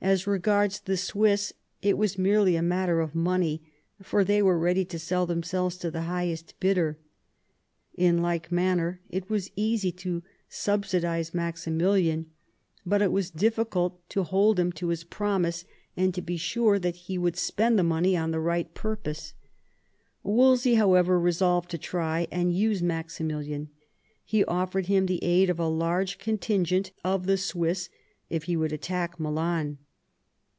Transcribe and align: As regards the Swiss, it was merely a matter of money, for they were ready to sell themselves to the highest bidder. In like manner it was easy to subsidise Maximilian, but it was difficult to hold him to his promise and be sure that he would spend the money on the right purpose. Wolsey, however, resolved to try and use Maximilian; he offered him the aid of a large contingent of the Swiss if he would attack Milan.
As 0.00 0.26
regards 0.26 0.80
the 0.80 0.98
Swiss, 0.98 1.54
it 1.80 1.96
was 1.96 2.18
merely 2.18 2.56
a 2.56 2.62
matter 2.62 3.00
of 3.00 3.14
money, 3.14 3.62
for 4.02 4.22
they 4.22 4.42
were 4.42 4.58
ready 4.58 4.84
to 4.84 4.98
sell 4.98 5.24
themselves 5.24 5.78
to 5.78 5.90
the 5.90 6.02
highest 6.02 6.52
bidder. 6.60 6.98
In 7.94 8.18
like 8.20 8.52
manner 8.52 9.00
it 9.08 9.30
was 9.30 9.50
easy 9.56 9.90
to 9.92 10.22
subsidise 10.46 11.32
Maximilian, 11.32 12.26
but 12.84 13.00
it 13.00 13.12
was 13.12 13.30
difficult 13.30 14.06
to 14.10 14.24
hold 14.24 14.60
him 14.60 14.72
to 14.72 14.88
his 14.88 15.04
promise 15.04 15.64
and 15.96 16.26
be 16.26 16.36
sure 16.36 16.78
that 16.78 16.96
he 16.96 17.16
would 17.16 17.38
spend 17.38 17.78
the 17.78 17.82
money 17.82 18.14
on 18.14 18.30
the 18.30 18.40
right 18.40 18.74
purpose. 18.74 19.32
Wolsey, 20.22 20.74
however, 20.74 21.18
resolved 21.18 21.70
to 21.70 21.78
try 21.78 22.28
and 22.30 22.52
use 22.52 22.82
Maximilian; 22.82 23.70
he 24.22 24.44
offered 24.44 24.84
him 24.84 25.06
the 25.06 25.24
aid 25.24 25.48
of 25.48 25.58
a 25.58 25.66
large 25.66 26.18
contingent 26.18 26.92
of 27.02 27.24
the 27.24 27.38
Swiss 27.38 27.88
if 28.28 28.44
he 28.44 28.54
would 28.54 28.70
attack 28.72 29.18
Milan. 29.18 29.78